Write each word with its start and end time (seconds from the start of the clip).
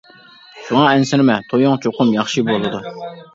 شۇڭا 0.69 0.85
ئەنسىرىمە 0.93 1.35
تويۇڭ 1.51 1.77
چوقۇم 1.85 2.15
ياخشى 2.17 2.47
بولىدۇ. 2.49 2.83